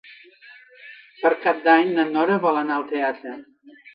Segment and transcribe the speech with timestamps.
[1.25, 3.37] Per Cap d'Any na Nora vol anar al teatre.